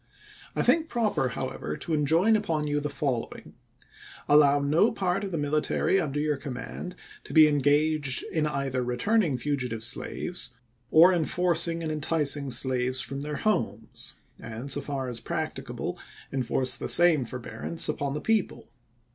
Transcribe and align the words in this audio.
I 0.55 0.63
think 0.63 0.89
proper, 0.89 1.27
how 1.29 1.49
ever, 1.49 1.77
to 1.77 1.93
enjoin 1.93 2.35
upon 2.35 2.65
you 2.65 2.79
the 2.79 2.89
following: 2.89 3.53
Allow 4.27 4.57
no 4.61 4.91
part 4.91 5.23
of 5.23 5.29
the 5.29 5.37
military 5.37 6.01
under 6.01 6.19
your 6.19 6.37
command 6.37 6.95
to 7.23 7.33
be 7.33 7.47
engaged 7.47 8.23
in 8.31 8.47
either 8.47 8.83
returning 8.83 9.37
fugitive 9.37 9.83
slaves 9.83 10.57
or 10.89 11.13
in 11.13 11.25
forcing 11.25 11.83
or 11.83 11.91
enticing 11.91 12.49
slaves 12.49 12.99
from 12.99 13.19
their 13.19 13.37
homes, 13.37 14.15
and, 14.39 14.71
so 14.71 14.81
far 14.81 15.07
as 15.07 15.19
practicable, 15.19 15.99
enforce 16.33 16.75
the 16.75 16.89
same 16.89 17.23
forbearance 17.23 17.87
upon 17.87 18.15
the 18.15 18.21
people. 18.21 18.69